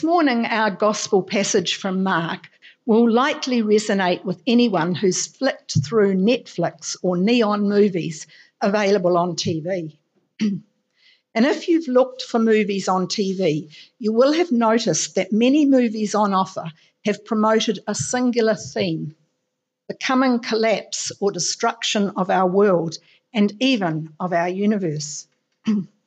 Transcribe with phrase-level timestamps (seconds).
[0.00, 2.48] This morning, our gospel passage from Mark
[2.86, 8.26] will likely resonate with anyone who's flicked through Netflix or Neon movies
[8.62, 9.98] available on TV.
[10.40, 10.62] and
[11.34, 16.32] if you've looked for movies on TV, you will have noticed that many movies on
[16.32, 16.72] offer
[17.04, 19.14] have promoted a singular theme
[19.88, 22.96] the coming collapse or destruction of our world
[23.34, 25.26] and even of our universe.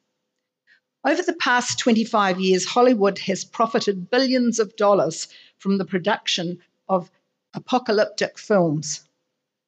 [1.06, 7.12] Over the past 25 years, Hollywood has profited billions of dollars from the production of
[7.54, 9.02] apocalyptic films.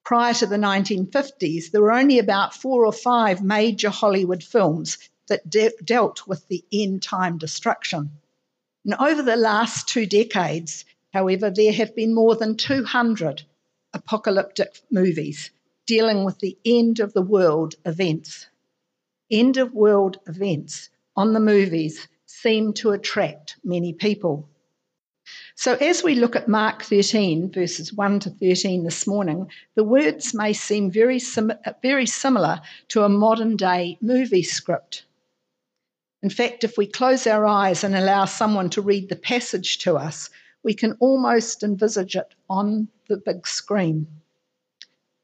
[0.06, 5.50] Prior to the 1950s, there were only about four or five major Hollywood films that
[5.50, 8.12] de- dealt with the end time destruction.
[8.86, 13.44] And over the last two decades, however, there have been more than 200
[13.94, 15.52] apocalyptic movies
[15.86, 18.48] dealing with the end of the world events.
[19.30, 24.49] End of world events on the movies seem to attract many people.
[25.55, 30.34] So, as we look at Mark 13, verses 1 to 13 this morning, the words
[30.34, 35.05] may seem very, sim- very similar to a modern day movie script.
[36.21, 39.96] In fact, if we close our eyes and allow someone to read the passage to
[39.96, 40.30] us,
[40.63, 44.08] we can almost envisage it on the big screen.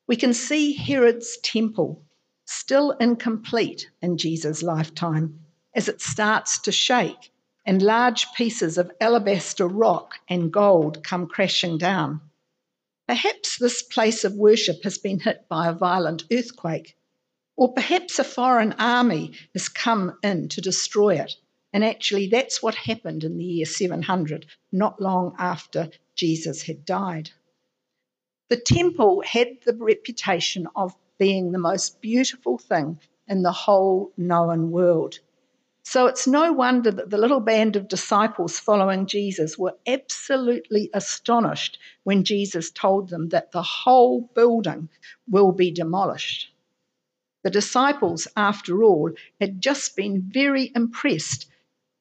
[0.08, 2.04] We can see Herod's temple,
[2.46, 5.40] still incomplete in Jesus' lifetime,
[5.74, 7.32] as it starts to shake
[7.66, 12.22] and large pieces of alabaster rock and gold come crashing down.
[13.08, 16.96] Perhaps this place of worship has been hit by a violent earthquake,
[17.56, 21.36] or perhaps a foreign army has come in to destroy it.
[21.74, 27.30] And actually, that's what happened in the year 700, not long after Jesus had died.
[28.50, 34.72] The temple had the reputation of being the most beautiful thing in the whole known
[34.72, 35.20] world.
[35.84, 41.80] So it's no wonder that the little band of disciples following Jesus were absolutely astonished
[42.04, 44.90] when Jesus told them that the whole building
[45.28, 46.54] will be demolished.
[47.44, 51.48] The disciples, after all, had just been very impressed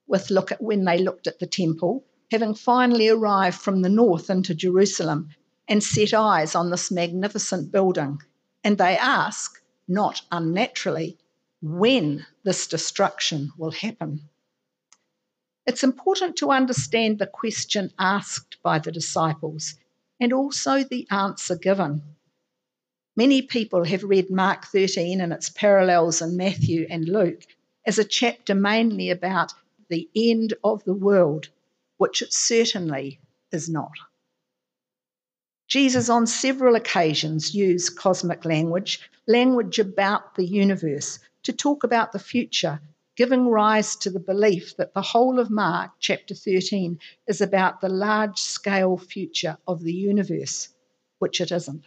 [0.07, 4.29] with look at when they looked at the temple, having finally arrived from the north
[4.29, 5.31] into Jerusalem
[5.67, 8.21] and set eyes on this magnificent building.
[8.63, 11.17] And they ask, not unnaturally,
[11.63, 14.29] when this destruction will happen.
[15.67, 19.75] It's important to understand the question asked by the disciples
[20.19, 22.03] and also the answer given.
[23.17, 27.45] Many people have read Mark 13 and its parallels in Matthew and Luke
[27.85, 29.53] as a chapter mainly about
[29.89, 31.49] the end of the world,
[31.99, 33.21] which it certainly
[33.53, 33.93] is not.
[35.69, 42.19] Jesus, on several occasions, used cosmic language, language about the universe, to talk about the
[42.19, 42.81] future,
[43.17, 47.89] giving rise to the belief that the whole of Mark, chapter 13, is about the
[47.89, 50.69] large scale future of the universe,
[51.19, 51.87] which it isn't.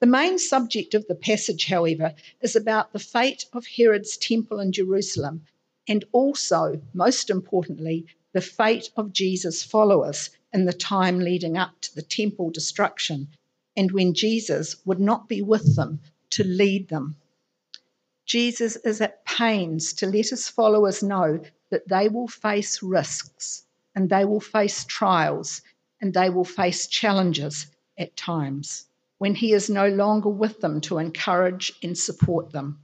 [0.00, 4.72] The main subject of the passage, however, is about the fate of Herod's temple in
[4.72, 5.44] Jerusalem
[5.88, 11.94] and also, most importantly, the fate of Jesus' followers in the time leading up to
[11.94, 13.28] the temple destruction
[13.76, 17.16] and when Jesus would not be with them to lead them.
[18.32, 21.38] Jesus is at pains to let his followers know
[21.68, 25.60] that they will face risks and they will face trials
[26.00, 27.66] and they will face challenges
[27.98, 28.86] at times
[29.18, 32.80] when he is no longer with them to encourage and support them.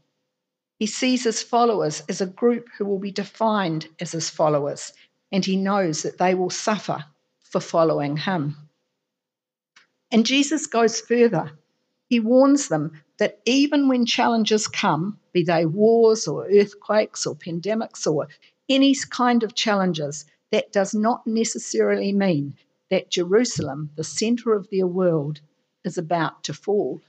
[0.78, 4.92] He sees his followers as a group who will be defined as his followers,
[5.32, 7.06] and he knows that they will suffer
[7.40, 8.54] for following him.
[10.10, 11.52] And Jesus goes further.
[12.06, 18.06] He warns them that even when challenges come, be they wars or earthquakes or pandemics
[18.06, 18.28] or
[18.68, 22.56] any kind of challenges, that does not necessarily mean
[22.90, 25.40] that Jerusalem, the centre of their world,
[25.84, 27.02] is about to fall.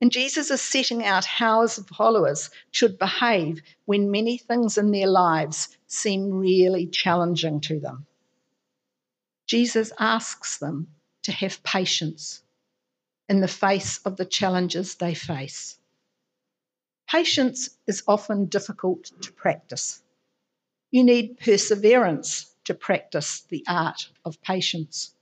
[0.00, 5.08] And Jesus is setting out how his followers should behave when many things in their
[5.08, 8.06] lives seem really challenging to them.
[9.46, 10.88] Jesus asks them
[11.22, 12.42] to have patience
[13.28, 15.78] in the face of the challenges they face.
[17.08, 20.02] Patience is often difficult to practice.
[20.90, 25.14] You need perseverance to practice the art of patience.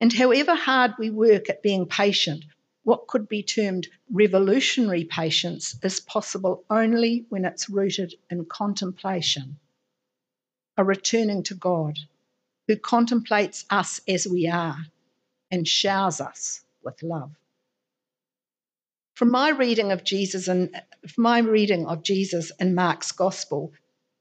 [0.00, 2.44] And however hard we work at being patient,
[2.84, 9.58] what could be termed revolutionary patience is possible only when it's rooted in contemplation,
[10.76, 11.98] a returning to God
[12.66, 14.78] who contemplates us as we are
[15.50, 17.32] and showers us with love.
[19.14, 20.80] From my reading of Jesus and
[21.16, 23.72] my reading of Jesus in Mark's gospel,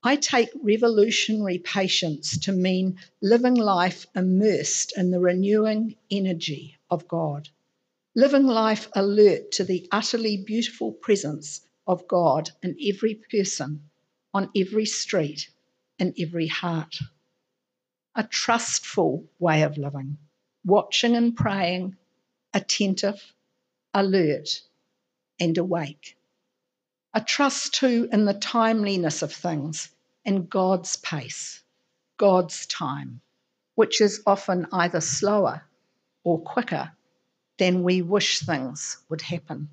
[0.04, 7.50] I take revolutionary patience to mean living life immersed in the renewing energy of God,
[8.15, 13.89] living life alert to the utterly beautiful presence of God in every person,
[14.33, 15.50] on every street,
[16.00, 16.98] in every heart.
[18.15, 20.18] A trustful way of living,
[20.65, 21.98] watching and praying,
[22.53, 23.21] attentive,
[23.94, 24.61] alert,
[25.39, 26.17] and awake.
[27.13, 29.89] A trust too in the timeliness of things
[30.25, 31.63] and God's pace,
[32.17, 33.21] God's time,
[33.75, 35.63] which is often either slower
[36.23, 36.91] or quicker
[37.57, 39.69] than we wish things would happen.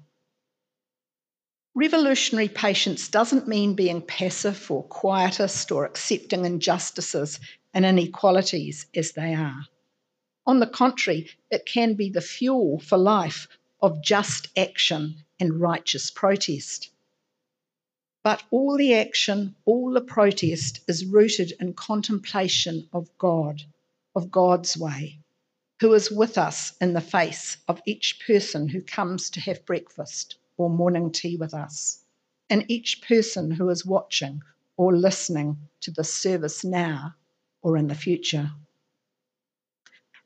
[1.74, 7.40] Revolutionary patience doesn't mean being passive or quietist or accepting injustices
[7.74, 9.66] and inequalities as they are.
[10.46, 13.48] On the contrary, it can be the fuel for life
[13.80, 16.90] of just action and righteous protest.
[18.22, 23.62] But all the action, all the protest is rooted in contemplation of God,
[24.14, 25.18] of God's way,
[25.80, 30.36] who is with us in the face of each person who comes to have breakfast
[30.56, 32.02] or morning tea with us,
[32.50, 34.42] and each person who is watching
[34.76, 37.14] or listening to the service now
[37.62, 38.50] or in the future.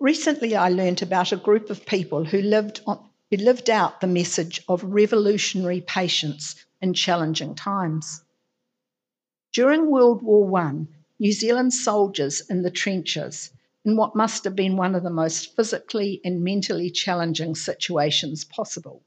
[0.00, 4.06] Recently, I learnt about a group of people who lived, on, who lived out the
[4.06, 8.22] message of revolutionary patience in challenging times.
[9.52, 10.86] During World War I,
[11.18, 13.50] New Zealand soldiers in the trenches,
[13.84, 19.02] in what must have been one of the most physically and mentally challenging situations possible,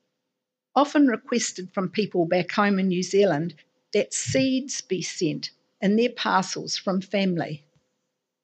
[0.76, 3.56] often requested from people back home in New Zealand
[3.94, 7.64] that seeds be sent in their parcels from family.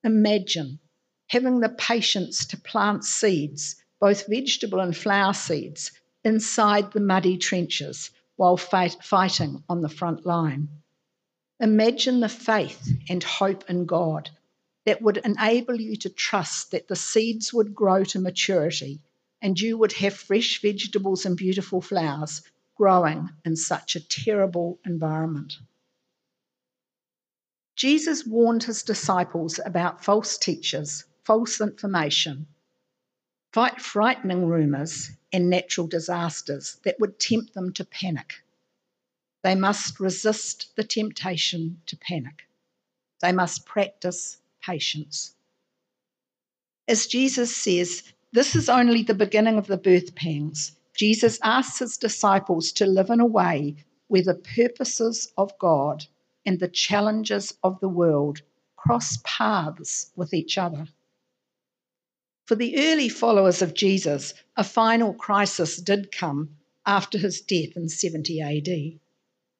[0.02, 0.80] Imagine
[1.28, 5.92] having the patience to plant seeds, both vegetable and flower seeds,
[6.24, 10.70] inside the muddy trenches while fight, fighting on the front line.
[11.60, 14.30] Imagine the faith and hope in God
[14.86, 19.02] that would enable you to trust that the seeds would grow to maturity
[19.42, 22.42] and you would have fresh vegetables and beautiful flowers
[22.76, 25.54] growing in such a terrible environment.
[27.76, 32.48] Jesus warned his disciples about false teachers, false information,
[33.52, 38.36] fight frightening rumours, and natural disasters that would tempt them to panic.
[39.44, 42.48] They must resist the temptation to panic.
[43.22, 45.36] They must practice patience.
[46.88, 50.78] As Jesus says, this is only the beginning of the birth pangs.
[50.96, 53.76] Jesus asks his disciples to live in a way
[54.08, 56.06] where the purposes of God
[56.46, 58.44] and the challenges of the world
[58.78, 60.88] cross paths with each other.
[62.48, 66.56] For the early followers of Jesus, a final crisis did come
[66.86, 69.00] after his death in 70 AD.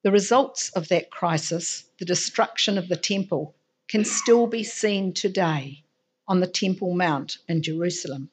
[0.02, 3.54] The results of that crisis, the destruction of the temple,
[3.88, 5.84] can still be seen today
[6.26, 8.30] on the Temple Mount in Jerusalem.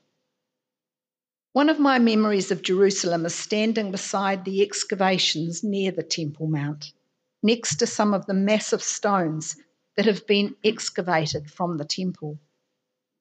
[1.51, 6.93] One of my memories of Jerusalem is standing beside the excavations near the Temple Mount,
[7.43, 9.57] next to some of the massive stones
[9.97, 12.39] that have been excavated from the temple.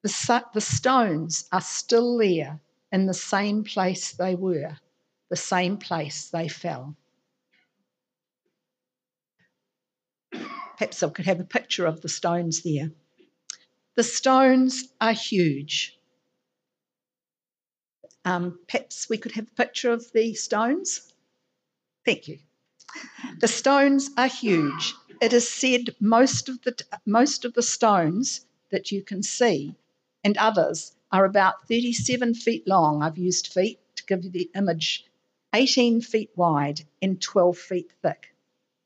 [0.05, 2.61] The, the stones are still there
[2.91, 4.77] in the same place they were,
[5.31, 6.95] the same place they fell.
[10.77, 12.91] Perhaps I could have a picture of the stones there.
[13.95, 15.97] The stones are huge.
[18.25, 21.13] Um, perhaps we could have a picture of the stones.
[22.05, 22.37] Thank you.
[23.39, 24.93] The stones are huge.
[25.19, 29.75] It is said most of the most of the stones that you can see
[30.25, 33.03] and others are about 37 feet long.
[33.03, 35.05] I've used feet to give you the image,
[35.53, 38.33] 18 feet wide and 12 feet thick.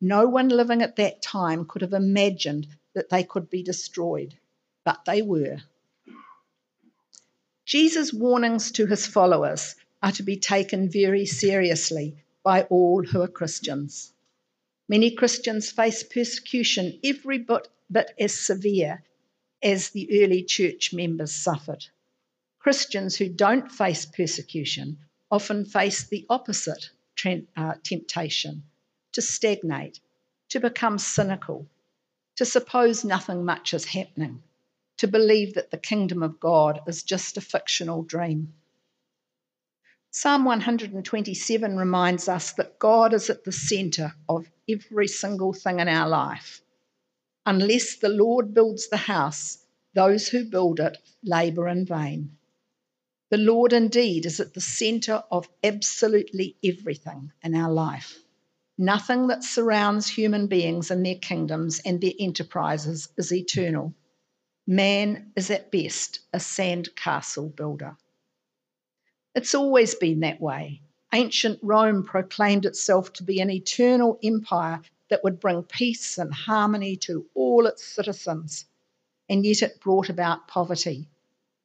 [0.01, 4.35] No one living at that time could have imagined that they could be destroyed,
[4.83, 5.59] but they were.
[7.65, 13.27] Jesus' warnings to his followers are to be taken very seriously by all who are
[13.29, 14.11] Christians.
[14.89, 19.03] Many Christians face persecution every bit, bit as severe
[19.61, 21.85] as the early church members suffered.
[22.59, 24.97] Christians who don't face persecution
[25.31, 26.89] often face the opposite
[27.57, 28.63] uh, temptation
[29.11, 29.99] to stagnate,
[30.49, 31.67] to become cynical,
[32.35, 34.41] to suppose nothing much is happening,
[34.97, 38.53] to believe that the kingdom of God is just a fictional dream.
[40.11, 45.87] Psalm 127 reminds us that God is at the centre of every single thing in
[45.87, 46.61] our life.
[47.49, 49.65] Unless the Lord builds the house,
[49.95, 52.37] those who build it labour in vain.
[53.31, 58.19] The Lord indeed is at the centre of absolutely everything in our life.
[58.77, 63.95] Nothing that surrounds human beings and their kingdoms and their enterprises is eternal.
[64.67, 67.97] Man is at best a sand castle builder.
[69.33, 70.83] It's always been that way.
[71.11, 76.95] Ancient Rome proclaimed itself to be an eternal empire that would bring peace and harmony
[76.95, 78.65] to all its citizens,
[79.27, 81.07] and yet it brought about poverty,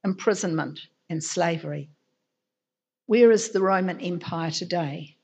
[0.02, 1.88] imprisonment, and slavery.
[3.06, 5.16] Where is the Roman Empire today?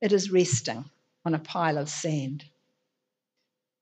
[0.00, 0.84] It is resting
[1.24, 2.44] on a pile of sand.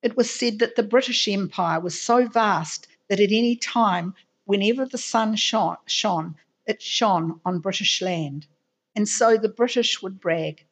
[0.02, 4.14] It was said that the British Empire was so vast that at any time,
[4.44, 8.46] whenever the sun shone, shone, it shone on British land.
[8.94, 10.64] And so the British would brag,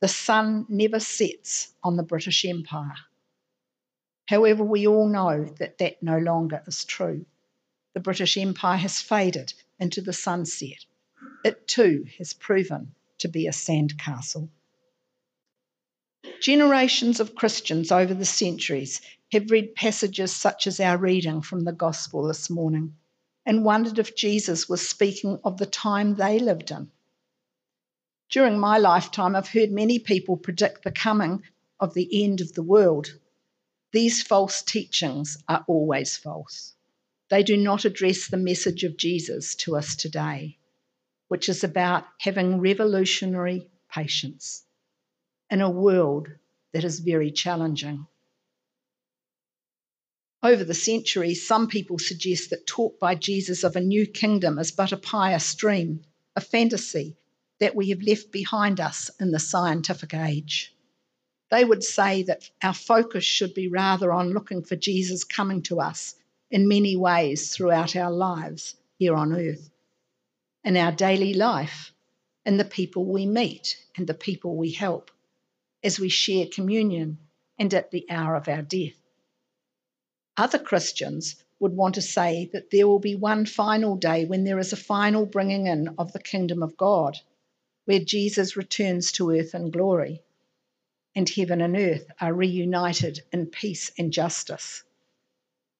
[0.00, 2.96] the sun never sets on the British Empire.
[4.28, 7.26] However, we all know that that no longer is true.
[7.94, 10.84] The British Empire has faded into the sunset.
[11.44, 14.48] It too has proven to be a sandcastle.
[16.40, 19.00] Generations of Christians over the centuries
[19.32, 22.96] have read passages such as our reading from the Gospel this morning
[23.44, 26.90] and wondered if Jesus was speaking of the time they lived in.
[28.30, 31.42] During my lifetime, I've heard many people predict the coming
[31.80, 33.18] of the end of the world.
[33.90, 36.74] These false teachings are always false.
[37.28, 40.58] They do not address the message of Jesus to us today,
[41.26, 44.64] which is about having revolutionary patience
[45.50, 46.28] in a world
[46.72, 48.06] that is very challenging.
[50.40, 54.70] Over the centuries, some people suggest that talk by Jesus of a new kingdom is
[54.70, 56.04] but a pious dream,
[56.36, 57.16] a fantasy
[57.60, 60.74] that we have left behind us in the scientific age.
[61.50, 65.80] They would say that our focus should be rather on looking for Jesus coming to
[65.80, 66.14] us
[66.50, 69.70] in many ways throughout our lives here on earth,
[70.64, 71.92] in our daily life,
[72.46, 75.10] in the people we meet and the people we help
[75.82, 77.18] as we share communion
[77.58, 78.96] and at the hour of our death.
[80.36, 84.58] Other Christians would want to say that there will be one final day when there
[84.58, 87.18] is a final bringing in of the kingdom of God,
[87.90, 90.22] where Jesus returns to earth in glory,
[91.16, 94.84] and heaven and earth are reunited in peace and justice.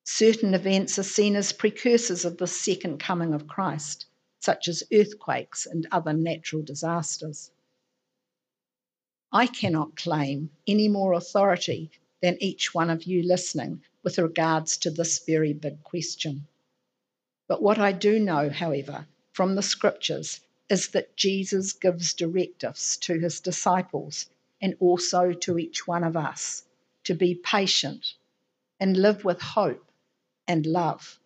[0.02, 4.06] Certain events are seen as precursors of the second coming of Christ,
[4.40, 7.52] such as earthquakes and other natural disasters.
[9.30, 14.90] I cannot claim any more authority than each one of you listening with regards to
[14.90, 16.48] this very big question.
[17.46, 20.40] But what I do know, however, from the scriptures
[20.70, 24.30] is that Jesus gives directives to his disciples
[24.62, 26.64] and also to each one of us
[27.04, 28.14] to be patient
[28.78, 29.84] and live with hope
[30.48, 31.18] and love,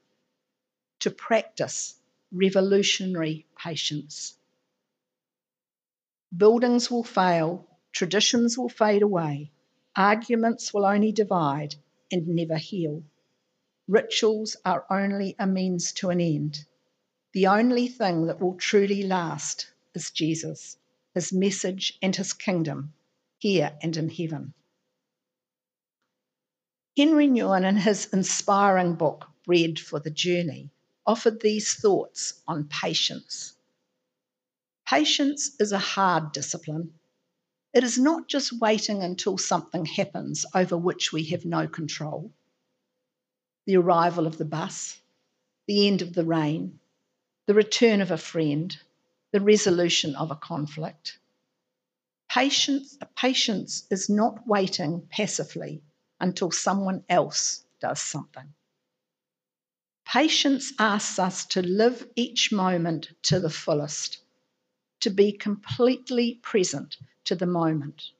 [1.01, 1.95] to practice
[2.33, 4.37] revolutionary patience.
[6.37, 9.53] Buildings will fail Traditions will fade away,
[9.95, 11.77] arguments will only divide
[12.11, 13.05] and never heal.
[13.87, 16.67] Rituals are only a means to an end.
[17.35, 20.79] The only thing that will truly last is Jesus,
[21.13, 22.95] his message, and his kingdom
[23.39, 24.55] here and in heaven.
[26.97, 30.71] Henri Nouwen, in his inspiring book, Bread for the Journey,
[31.07, 33.55] offered these thoughts on patience.
[34.87, 36.95] Patience is a hard discipline
[37.75, 42.31] it is not just waiting until something happens over which we have no control.
[43.67, 45.01] The arrival of the bus,
[45.67, 46.79] the end of the rain,
[47.47, 48.77] the return of a friend,
[49.33, 51.19] the resolution of a conflict.
[52.29, 55.83] Patience, patience is not waiting passively
[56.21, 58.55] until someone else does something.
[60.07, 64.19] Patience asks us to live each moment to the fullest,
[65.01, 68.11] to be completely present to the moment,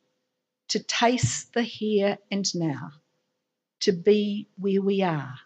[0.69, 2.91] to taste the here and now,
[3.81, 5.39] to be where we are.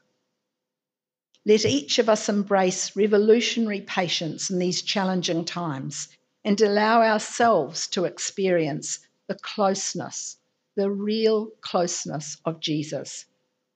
[1.48, 6.08] Let each of us embrace revolutionary patience in these challenging times
[6.44, 10.36] and allow ourselves to experience the closeness,
[10.76, 13.24] the real closeness of Jesus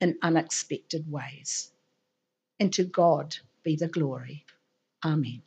[0.02, 1.72] in unexpected ways.
[2.60, 4.44] And to God be the glory.
[5.02, 5.40] Amen.